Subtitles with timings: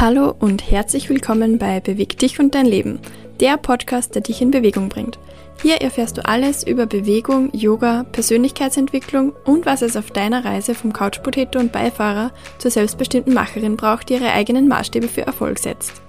[0.00, 3.00] Hallo und herzlich willkommen bei Beweg dich und dein Leben,
[3.40, 5.18] der Podcast, der dich in Bewegung bringt.
[5.60, 10.92] Hier erfährst du alles über Bewegung, Yoga, Persönlichkeitsentwicklung und was es auf deiner Reise vom
[10.92, 16.00] Couchpotato und Beifahrer zur selbstbestimmten Macherin braucht, die ihre eigenen Maßstäbe für Erfolg setzt.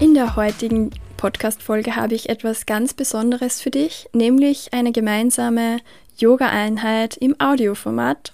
[0.00, 5.80] In der heutigen Podcast-Folge habe ich etwas ganz Besonderes für dich, nämlich eine gemeinsame
[6.16, 8.32] Yoga-Einheit im Audioformat.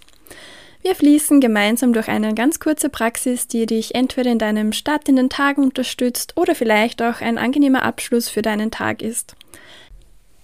[0.83, 5.17] Wir fließen gemeinsam durch eine ganz kurze Praxis, die dich entweder in deinem Start in
[5.17, 9.35] den Tagen unterstützt oder vielleicht auch ein angenehmer Abschluss für deinen Tag ist.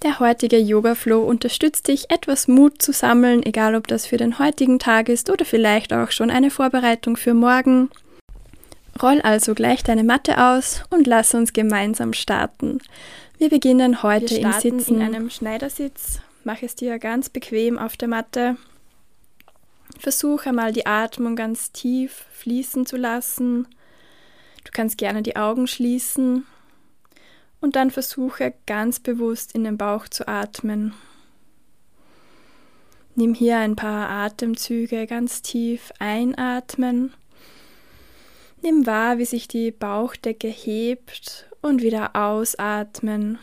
[0.02, 4.38] Der heutige Yoga Flow unterstützt dich, etwas Mut zu sammeln, egal ob das für den
[4.38, 7.90] heutigen Tag ist oder vielleicht auch schon eine Vorbereitung für morgen.
[9.02, 12.80] Roll also gleich deine Matte aus und lass uns gemeinsam starten.
[13.38, 16.20] Wir beginnen heute Wir im Sitzen in einem Schneidersitz.
[16.44, 18.56] Mach es dir ganz bequem auf der Matte.
[19.98, 23.66] Versuche einmal die Atmung ganz tief fließen zu lassen.
[24.64, 26.46] Du kannst gerne die Augen schließen
[27.60, 30.92] und dann versuche ganz bewusst in den Bauch zu atmen.
[33.14, 37.14] Nimm hier ein paar Atemzüge ganz tief einatmen
[38.62, 43.38] Nimm wahr, wie sich die Bauchdecke hebt und wieder ausatmen.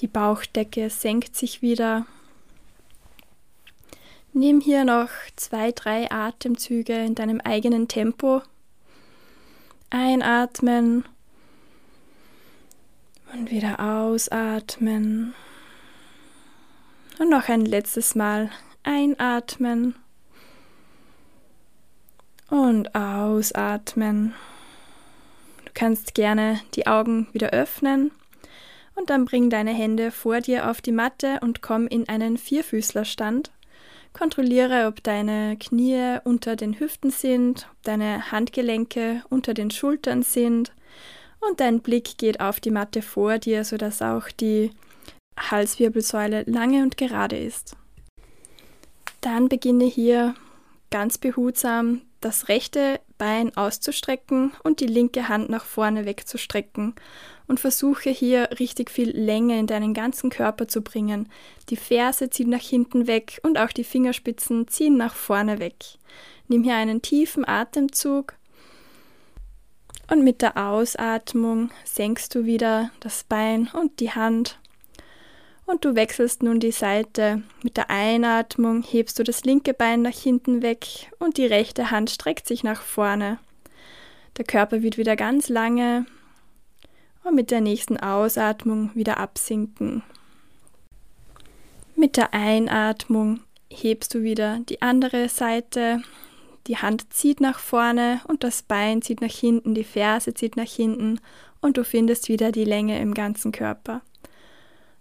[0.00, 2.06] Die Bauchdecke senkt sich wieder.
[4.32, 8.42] Nimm hier noch zwei, drei Atemzüge in deinem eigenen Tempo.
[9.88, 11.04] Einatmen
[13.32, 15.32] und wieder ausatmen.
[17.18, 18.50] Und noch ein letztes Mal
[18.82, 19.94] einatmen
[22.48, 24.34] und ausatmen.
[25.64, 28.10] Du kannst gerne die Augen wieder öffnen
[28.94, 33.50] und dann bring deine Hände vor dir auf die Matte und komm in einen Vierfüßlerstand.
[34.12, 40.72] Kontrolliere, ob deine Knie unter den Hüften sind, ob deine Handgelenke unter den Schultern sind
[41.40, 44.70] und dein Blick geht auf die Matte vor dir, sodass auch die
[45.38, 47.76] Halswirbelsäule lange und gerade ist.
[49.20, 50.34] Dann beginne hier
[50.90, 56.94] ganz behutsam das rechte Bein auszustrecken und die linke Hand nach vorne wegzustrecken
[57.46, 61.28] und versuche hier richtig viel Länge in deinen ganzen Körper zu bringen.
[61.68, 65.76] Die Ferse zieht nach hinten weg und auch die Fingerspitzen ziehen nach vorne weg.
[66.48, 68.34] Nimm hier einen tiefen Atemzug
[70.10, 74.58] und mit der Ausatmung senkst du wieder das Bein und die Hand
[75.66, 77.42] und du wechselst nun die Seite.
[77.62, 82.10] Mit der Einatmung hebst du das linke Bein nach hinten weg und die rechte Hand
[82.10, 83.38] streckt sich nach vorne.
[84.38, 86.06] Der Körper wird wieder ganz lange
[87.24, 90.02] und mit der nächsten Ausatmung wieder absinken.
[91.96, 96.02] Mit der Einatmung hebst du wieder die andere Seite.
[96.66, 100.70] Die Hand zieht nach vorne und das Bein zieht nach hinten, die Ferse zieht nach
[100.70, 101.20] hinten
[101.60, 104.02] und du findest wieder die Länge im ganzen Körper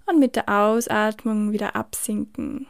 [0.06, 2.68] und mit der Ausatmung wieder absinken.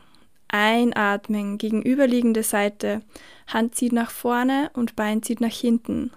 [0.47, 3.01] Einatmen, gegenüberliegende Seite,
[3.47, 6.12] Hand zieht nach vorne und Bein zieht nach hinten.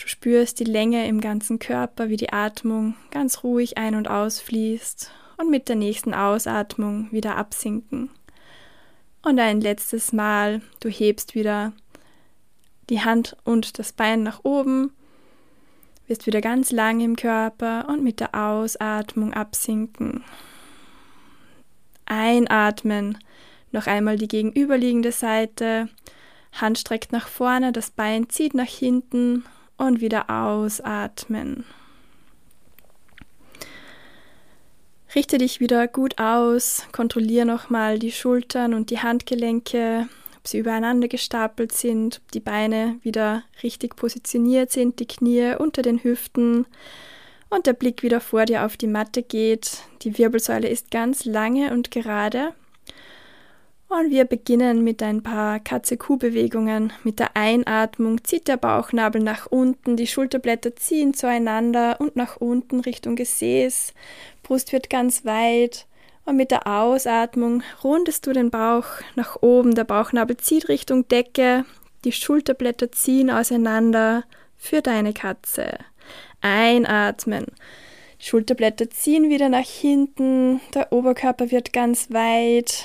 [0.00, 5.10] Du spürst die Länge im ganzen Körper, wie die Atmung ganz ruhig ein- und ausfließt
[5.36, 8.10] und mit der nächsten Ausatmung wieder absinken.
[9.22, 11.74] Und ein letztes Mal, du hebst wieder
[12.88, 14.92] die Hand und das Bein nach oben
[16.10, 20.24] wirst wieder ganz lang im Körper und mit der Ausatmung absinken.
[22.04, 23.16] Einatmen,
[23.70, 25.88] noch einmal die gegenüberliegende Seite,
[26.52, 29.44] Hand streckt nach vorne, das Bein zieht nach hinten
[29.76, 31.64] und wieder ausatmen.
[35.14, 40.08] Richte dich wieder gut aus, kontrolliere nochmal die Schultern und die Handgelenke,
[40.40, 45.82] ob sie übereinander gestapelt sind, ob die Beine wieder richtig positioniert sind, die Knie unter
[45.82, 46.66] den Hüften
[47.50, 49.82] und der Blick wieder vor dir auf die Matte geht.
[50.02, 52.54] Die Wirbelsäule ist ganz lange und gerade.
[53.88, 56.92] Und wir beginnen mit ein paar Katze-Kuh-Bewegungen.
[57.02, 62.80] Mit der Einatmung zieht der Bauchnabel nach unten, die Schulterblätter ziehen zueinander und nach unten
[62.80, 63.92] Richtung Gesäß.
[64.44, 65.86] Brust wird ganz weit.
[66.30, 68.84] Und mit der Ausatmung rundest du den Bauch
[69.16, 69.74] nach oben.
[69.74, 71.64] Der Bauchnabel zieht Richtung Decke.
[72.04, 74.22] Die Schulterblätter ziehen auseinander
[74.56, 75.78] für deine Katze.
[76.40, 77.46] Einatmen.
[78.20, 80.60] Schulterblätter ziehen wieder nach hinten.
[80.72, 82.84] Der Oberkörper wird ganz weit.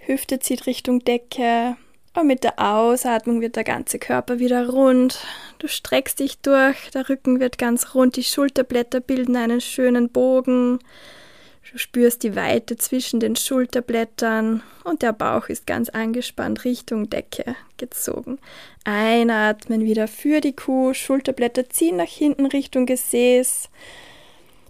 [0.00, 1.78] Hüfte zieht Richtung Decke.
[2.12, 5.24] Und mit der Ausatmung wird der ganze Körper wieder rund.
[5.60, 10.78] Du streckst dich durch, der Rücken wird ganz rund, die Schulterblätter bilden einen schönen Bogen.
[11.72, 17.56] Du spürst die Weite zwischen den Schulterblättern und der Bauch ist ganz angespannt Richtung Decke
[17.76, 18.38] gezogen.
[18.84, 23.68] Einatmen wieder für die Kuh, Schulterblätter ziehen nach hinten Richtung Gesäß,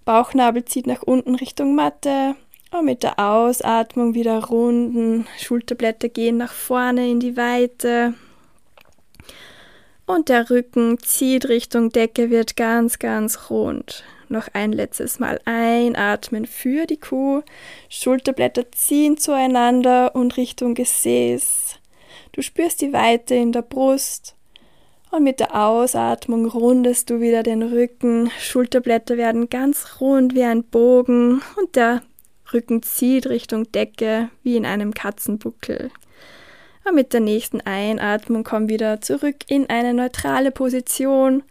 [0.06, 2.34] Bauchnabel zieht nach unten Richtung Matte
[2.70, 8.14] und mit der Ausatmung wieder runden, Schulterblätter gehen nach vorne in die Weite.
[10.06, 14.02] Und der Rücken zieht Richtung Decke, wird ganz, ganz rund.
[14.28, 17.42] Noch ein letztes Mal einatmen für die Kuh.
[17.88, 21.76] Schulterblätter ziehen zueinander und Richtung Gesäß.
[22.32, 24.34] Du spürst die Weite in der Brust.
[25.10, 28.30] Und mit der Ausatmung rundest du wieder den Rücken.
[28.38, 32.02] Schulterblätter werden ganz rund wie ein Bogen und der
[32.52, 35.90] Rücken zieht Richtung Decke wie in einem Katzenbuckel.
[36.84, 41.42] Und mit der nächsten Einatmung komm wieder zurück in eine neutrale Position.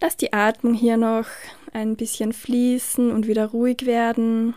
[0.00, 1.26] Lass die Atmung hier noch
[1.72, 4.54] ein bisschen fließen und wieder ruhig werden,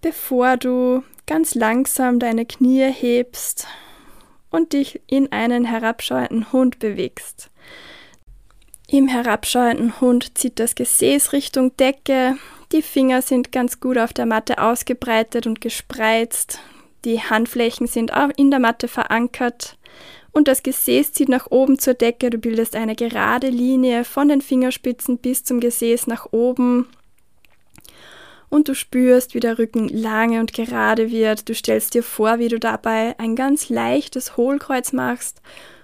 [0.00, 3.66] bevor du ganz langsam deine Knie hebst
[4.50, 7.50] und dich in einen herabschauenden Hund bewegst.
[8.88, 12.36] Im herabschauenden Hund zieht das Gesäß Richtung Decke,
[12.72, 16.60] die Finger sind ganz gut auf der Matte ausgebreitet und gespreizt,
[17.04, 19.78] die Handflächen sind auch in der Matte verankert
[20.38, 22.30] und das Gesäß zieht nach oben zur Decke.
[22.30, 26.86] Du bildest eine gerade Linie von den Fingerspitzen bis zum Gesäß nach oben.
[28.48, 31.48] Und du spürst, wie der Rücken lange und gerade wird.
[31.48, 35.42] Du stellst dir vor, wie du dabei ein ganz leichtes Hohlkreuz machst.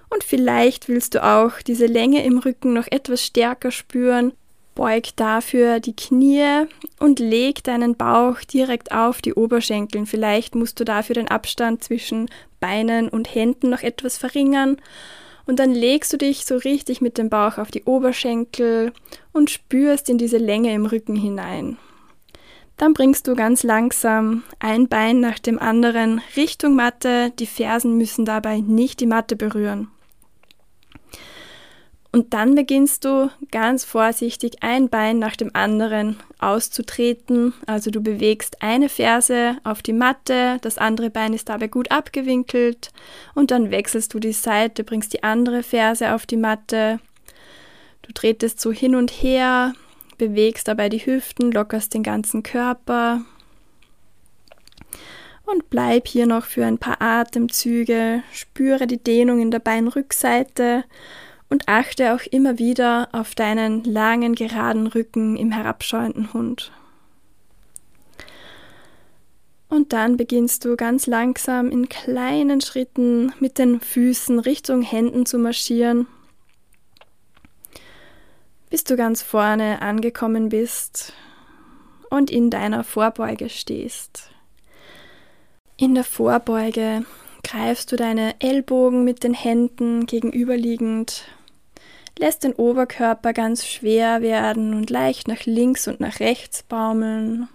[0.09, 4.31] Und vielleicht willst du auch diese Länge im Rücken noch etwas stärker spüren.
[4.73, 6.65] Beug dafür die Knie
[6.99, 10.05] und leg deinen Bauch direkt auf die Oberschenkeln.
[10.05, 12.29] Vielleicht musst du dafür den Abstand zwischen
[12.65, 14.77] Beinen und Händen noch etwas verringern.
[15.45, 18.91] Und dann legst du dich so richtig mit dem Bauch auf die Oberschenkel
[19.33, 21.77] und spürst in diese Länge im Rücken hinein.
[22.77, 27.31] Dann bringst du ganz langsam ein Bein nach dem anderen Richtung Matte.
[27.37, 29.91] Die Fersen müssen dabei nicht die Matte berühren.
[32.15, 37.53] Und dann beginnst du ganz vorsichtig ein Bein nach dem anderen auszutreten.
[37.65, 42.93] Also du bewegst eine Ferse auf die Matte, das andere Bein ist dabei gut abgewinkelt
[43.33, 47.01] und dann wechselst du die Seite, bringst die andere Ferse auf die Matte.
[48.03, 49.73] Du tretest so hin und her,
[50.17, 53.25] bewegst dabei die Hüften, lockerst den ganzen Körper.
[55.43, 60.85] Und bleib hier noch für ein paar Atemzüge, spüre die Dehnung in der Beinrückseite
[61.55, 66.73] und achte auch immer wieder auf deinen langen, geraden Rücken im herabschauenden Hund.
[69.69, 75.37] Und dann beginnst du ganz langsam in kleinen Schritten mit den Füßen Richtung Händen zu
[75.37, 76.07] marschieren,
[78.69, 81.13] bis du ganz vorne angekommen bist
[82.09, 84.29] und in deiner Vorbeuge stehst.
[85.77, 87.05] In der Vorbeuge
[87.45, 91.23] greifst du deine Ellbogen mit den Händen gegenüberliegend
[92.17, 97.49] lässt den Oberkörper ganz schwer werden und leicht nach links und nach rechts baumeln.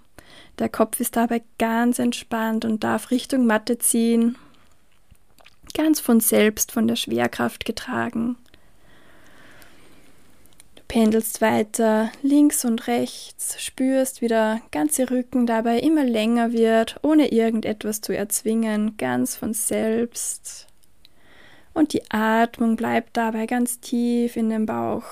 [0.59, 4.37] Der Kopf ist dabei ganz entspannt und darf Richtung Matte ziehen,
[5.73, 8.37] ganz von selbst von der Schwerkraft getragen.
[10.77, 17.01] Du pendelst weiter links und rechts, spürst, wie der ganze Rücken dabei immer länger wird,
[17.03, 20.69] ohne irgendetwas zu erzwingen, ganz von selbst.
[21.81, 25.05] Und die Atmung bleibt dabei ganz tief in den Bauch.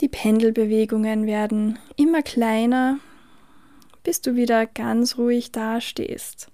[0.00, 3.00] Die Pendelbewegungen werden immer kleiner,
[4.04, 6.52] bis du wieder ganz ruhig dastehst.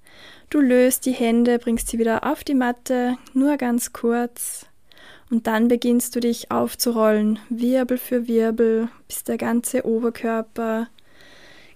[0.48, 4.64] Du löst die Hände, bringst sie wieder auf die Matte, nur ganz kurz.
[5.30, 10.88] Und dann beginnst du dich aufzurollen, Wirbel für Wirbel, bis der ganze Oberkörper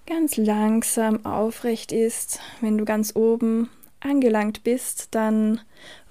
[0.07, 2.39] ganz langsam aufrecht ist.
[2.61, 3.69] Wenn du ganz oben
[4.01, 5.61] angelangt bist, dann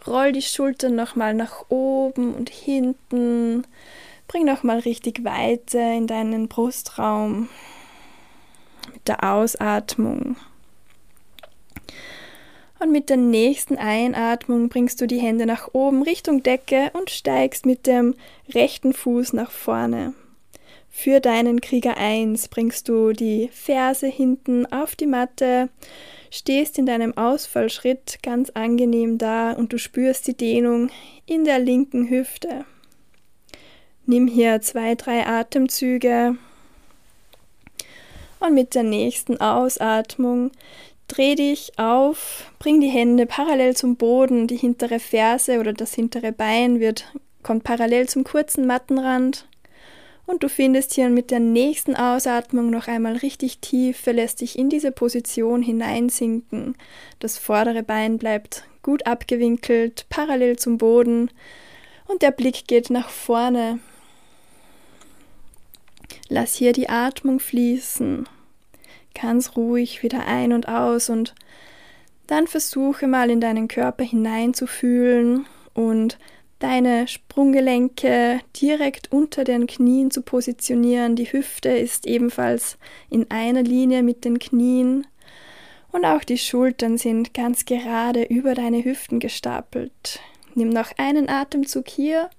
[0.06, 3.66] roll die Schultern nochmal nach oben und hinten.
[4.26, 7.48] Bring nochmal richtig Weite in deinen Brustraum
[8.92, 10.36] mit der Ausatmung.
[12.80, 17.66] Und mit der nächsten Einatmung bringst du die Hände nach oben Richtung Decke und steigst
[17.66, 18.14] mit dem
[18.54, 20.14] rechten Fuß nach vorne.
[20.88, 25.70] Für deinen Krieger 1 bringst du die Ferse hinten auf die Matte,
[26.30, 30.90] stehst in deinem Ausfallschritt ganz angenehm da und du spürst die Dehnung
[31.26, 32.64] in der linken Hüfte.
[34.06, 36.36] Nimm hier zwei, drei Atemzüge
[38.40, 40.50] und mit der nächsten Ausatmung
[41.08, 46.32] Dreh dich auf, bring die Hände parallel zum Boden, die hintere Ferse oder das hintere
[46.32, 47.06] Bein wird,
[47.42, 49.48] kommt parallel zum kurzen Mattenrand.
[50.28, 54.68] Und du findest hier mit der nächsten Ausatmung noch einmal richtig tief, verlässt dich in
[54.68, 56.76] diese Position hineinsinken.
[57.18, 61.30] Das vordere Bein bleibt gut abgewinkelt, parallel zum Boden
[62.08, 63.78] und der Blick geht nach vorne.
[66.28, 68.28] Lass hier die Atmung fließen,
[69.14, 71.34] ganz ruhig wieder ein und aus und
[72.26, 76.18] dann versuche mal in deinen Körper hineinzufühlen und
[76.58, 81.16] deine Sprunggelenke direkt unter den Knien zu positionieren.
[81.16, 82.78] Die Hüfte ist ebenfalls
[83.10, 85.06] in einer Linie mit den Knien
[85.92, 90.20] und auch die Schultern sind ganz gerade über deine Hüften gestapelt.
[90.54, 92.30] Nimm noch einen Atemzug hier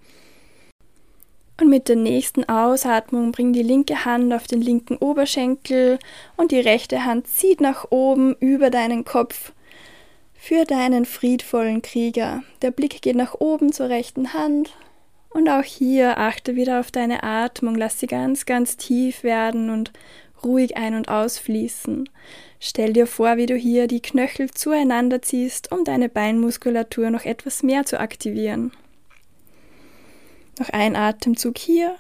[1.60, 6.00] und mit der nächsten Ausatmung bring die linke Hand auf den linken Oberschenkel
[6.38, 9.52] und die rechte Hand zieht nach oben über deinen Kopf
[10.42, 12.44] für deinen friedvollen Krieger.
[12.62, 14.74] Der Blick geht nach oben zur rechten Hand.
[15.30, 19.92] Und auch hier achte wieder auf deine Atmung, lass sie ganz, ganz tief werden und
[20.44, 22.10] ruhig ein- und ausfließen.
[22.60, 27.62] Stell dir vor, wie du hier die Knöchel zueinander ziehst, um deine Beinmuskulatur noch etwas
[27.62, 28.72] mehr zu aktivieren.
[30.58, 31.96] Noch ein Atemzug hier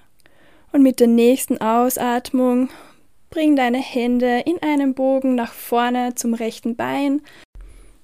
[0.71, 2.69] und mit der nächsten Ausatmung
[3.29, 7.21] bring deine Hände in einem Bogen nach vorne zum rechten Bein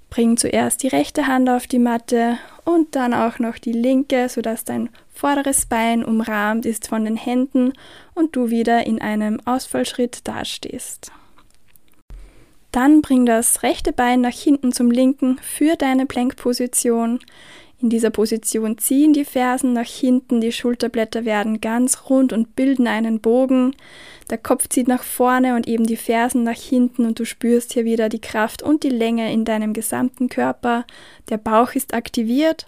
[0.09, 4.63] Bring zuerst die rechte Hand auf die Matte und dann auch noch die linke, sodass
[4.63, 7.73] dein vorderes Bein umrahmt ist von den Händen
[8.13, 11.11] und du wieder in einem Ausfallschritt dastehst.
[12.71, 17.19] Dann bring das rechte Bein nach hinten zum linken für deine Plankposition.
[17.81, 22.87] In dieser Position ziehen die Fersen nach hinten, die Schulterblätter werden ganz rund und bilden
[22.87, 23.75] einen Bogen.
[24.29, 27.83] Der Kopf zieht nach vorne und eben die Fersen nach hinten und du spürst hier
[27.83, 30.85] wieder die Kraft und die Länge in deinem gesamten Körper.
[31.29, 32.67] Der Bauch ist aktiviert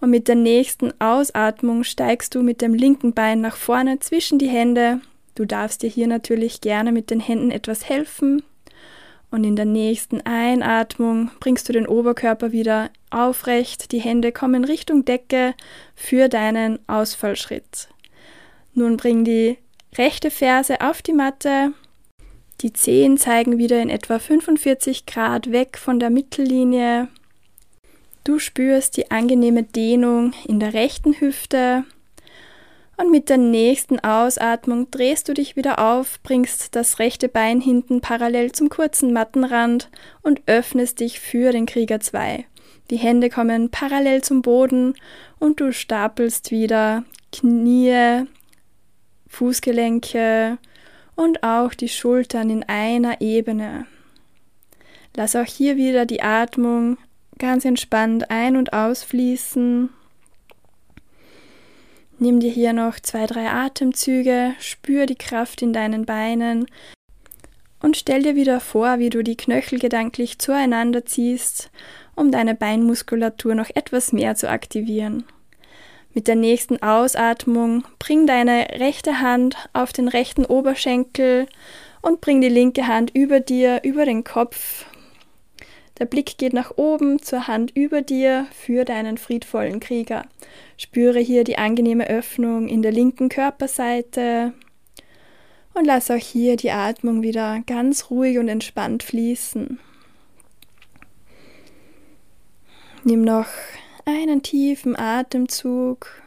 [0.00, 4.48] und mit der nächsten Ausatmung steigst du mit dem linken Bein nach vorne zwischen die
[4.48, 5.00] Hände.
[5.34, 8.42] Du darfst dir hier natürlich gerne mit den Händen etwas helfen.
[9.30, 15.04] Und in der nächsten Einatmung bringst du den Oberkörper wieder aufrecht, die Hände kommen Richtung
[15.04, 15.54] Decke
[15.94, 17.88] für deinen Ausfallschritt.
[18.74, 19.58] Nun bring die
[19.96, 21.72] rechte Ferse auf die Matte.
[22.60, 27.08] Die Zehen zeigen wieder in etwa 45 Grad weg von der Mittellinie.
[28.24, 31.84] Du spürst die angenehme Dehnung in der rechten Hüfte.
[33.00, 38.02] Und mit der nächsten Ausatmung drehst du dich wieder auf, bringst das rechte Bein hinten
[38.02, 39.88] parallel zum kurzen Mattenrand
[40.20, 42.44] und öffnest dich für den Krieger 2.
[42.90, 44.94] Die Hände kommen parallel zum Boden
[45.38, 48.26] und du stapelst wieder Knie,
[49.28, 50.58] Fußgelenke
[51.16, 53.86] und auch die Schultern in einer Ebene.
[55.16, 56.98] Lass auch hier wieder die Atmung
[57.38, 59.88] ganz entspannt ein- und ausfließen.
[62.22, 66.66] Nimm dir hier noch zwei, drei Atemzüge, spür die Kraft in deinen Beinen
[67.82, 71.70] und stell dir wieder vor, wie du die Knöchel gedanklich zueinander ziehst,
[72.14, 75.24] um deine Beinmuskulatur noch etwas mehr zu aktivieren.
[76.12, 81.46] Mit der nächsten Ausatmung bring deine rechte Hand auf den rechten Oberschenkel
[82.02, 84.84] und bring die linke Hand über dir, über den Kopf.
[86.00, 90.24] Der Blick geht nach oben zur Hand über dir für deinen friedvollen Krieger.
[90.78, 94.54] Spüre hier die angenehme Öffnung in der linken Körperseite
[95.74, 99.78] und lass auch hier die Atmung wieder ganz ruhig und entspannt fließen.
[103.04, 103.48] Nimm noch
[104.06, 106.22] einen tiefen Atemzug.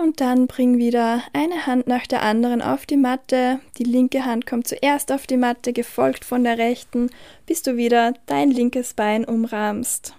[0.00, 3.60] Und dann bring wieder eine Hand nach der anderen auf die Matte.
[3.76, 7.10] Die linke Hand kommt zuerst auf die Matte, gefolgt von der rechten,
[7.44, 10.14] bis du wieder dein linkes Bein umrahmst.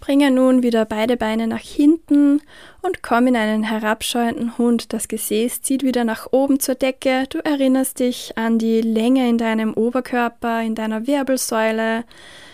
[0.00, 2.40] Bringe nun wieder beide Beine nach hinten
[2.80, 4.94] und komm in einen herabschauenden Hund.
[4.94, 7.26] Das Gesäß zieht wieder nach oben zur Decke.
[7.28, 12.04] Du erinnerst dich an die Länge in deinem Oberkörper, in deiner Wirbelsäule.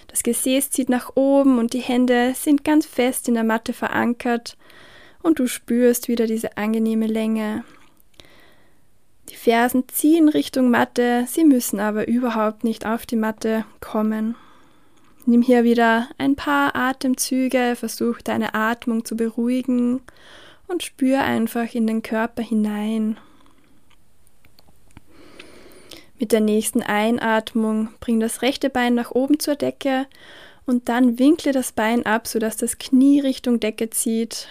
[0.08, 4.56] Das Gesäß zieht nach oben und die Hände sind ganz fest in der Matte verankert
[5.26, 7.64] und du spürst wieder diese angenehme Länge.
[9.28, 14.36] Die Fersen ziehen Richtung Matte, sie müssen aber überhaupt nicht auf die Matte kommen.
[15.26, 20.00] Nimm hier wieder ein paar Atemzüge, versuch deine Atmung zu beruhigen
[20.68, 23.18] und spür einfach in den Körper hinein.
[26.20, 30.06] Mit der nächsten Einatmung bring das rechte Bein nach oben zur Decke
[30.64, 34.48] und dann winkle das Bein ab, sodass das Knie Richtung Decke zieht.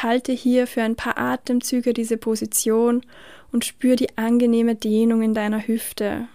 [0.00, 3.02] Halte hier für ein paar Atemzüge diese Position
[3.52, 6.28] und spür die angenehme Dehnung in deiner Hüfte.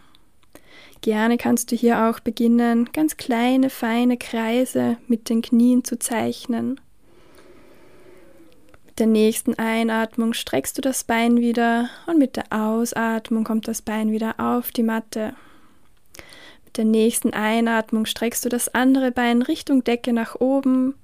[1.01, 6.79] Gerne kannst du hier auch beginnen, ganz kleine, feine Kreise mit den Knien zu zeichnen.
[8.85, 13.81] Mit der nächsten Einatmung streckst du das Bein wieder und mit der Ausatmung kommt das
[13.81, 15.35] Bein wieder auf die Matte.
[16.65, 20.95] Mit der nächsten Einatmung streckst du das andere Bein Richtung Decke nach oben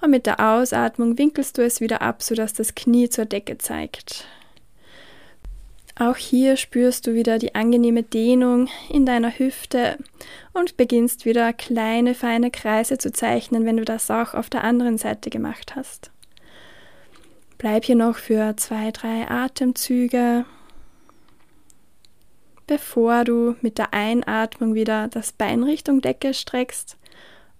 [0.00, 4.26] und mit der Ausatmung winkelst du es wieder ab, sodass das Knie zur Decke zeigt.
[6.00, 9.98] Auch hier spürst du wieder die angenehme Dehnung in deiner Hüfte
[10.54, 14.96] und beginnst wieder kleine, feine Kreise zu zeichnen, wenn du das auch auf der anderen
[14.96, 16.10] Seite gemacht hast.
[17.58, 20.46] Bleib hier noch für zwei, drei Atemzüge,
[22.66, 26.96] bevor du mit der Einatmung wieder das Bein Richtung Decke streckst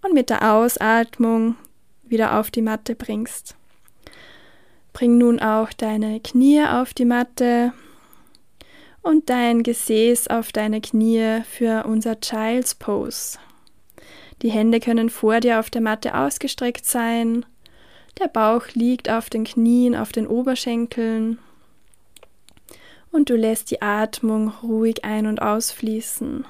[0.03, 1.57] und mit der Ausatmung
[2.11, 3.57] wieder auf die Matte bringst.
[4.93, 7.73] Bring nun auch deine Knie auf die Matte
[9.03, 13.39] und dein Gesäß auf deine Knie für unser Child's Pose.
[14.43, 17.45] Die Hände können vor dir auf der Matte ausgestreckt sein.
[18.19, 21.39] Der Bauch liegt auf den Knien, auf den Oberschenkeln.
[23.13, 26.45] Und du lässt die Atmung ruhig ein- und ausfließen.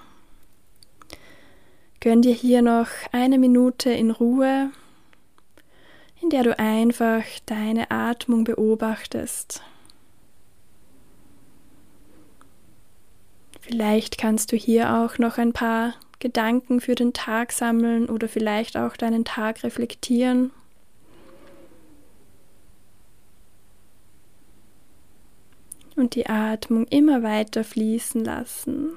[2.00, 4.70] Gönn dir hier noch eine Minute in Ruhe,
[6.22, 9.62] in der du einfach deine Atmung beobachtest.
[13.60, 18.76] Vielleicht kannst du hier auch noch ein paar Gedanken für den Tag sammeln oder vielleicht
[18.76, 20.50] auch deinen Tag reflektieren.
[25.96, 28.96] Und die Atmung immer weiter fließen lassen.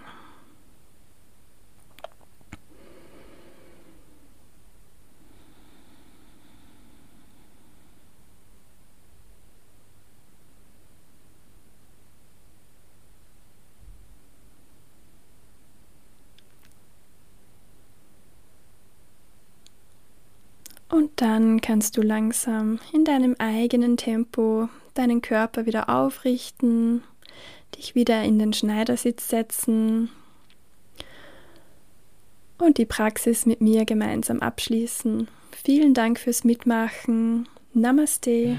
[20.93, 27.01] Und dann kannst du langsam in deinem eigenen Tempo deinen Körper wieder aufrichten,
[27.75, 30.11] dich wieder in den Schneidersitz setzen
[32.59, 35.27] und die Praxis mit mir gemeinsam abschließen.
[35.63, 37.49] Vielen Dank fürs Mitmachen.
[37.73, 38.55] Namaste.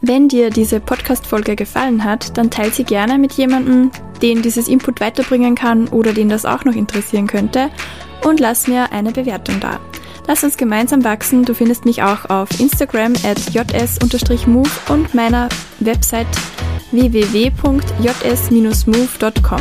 [0.00, 3.90] Wenn dir diese Podcast-Folge gefallen hat, dann teile sie gerne mit jemandem,
[4.22, 7.70] den dieses Input weiterbringen kann oder den das auch noch interessieren könnte
[8.24, 9.78] und lass mir eine Bewertung da.
[10.26, 11.44] Lass uns gemeinsam wachsen.
[11.44, 15.50] Du findest mich auch auf Instagram at js-move und meiner
[15.80, 16.26] Website
[16.92, 19.60] www.js-move.com.